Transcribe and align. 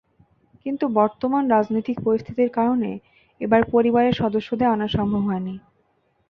কিন্তু 0.65 0.85
বর্তমান 0.95 1.43
রাজনৈতিক 1.47 1.97
পরিস্থিতির 2.03 2.49
কারণে 2.51 2.91
এবার 3.41 3.61
পরিবারের 3.73 4.15
সদস্যদের 4.21 4.67
আনা 4.67 4.87
সম্ভব 4.89 5.21
হয়নি। 5.25 5.55